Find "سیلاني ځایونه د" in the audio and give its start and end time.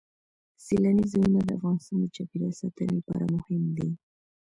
0.65-1.49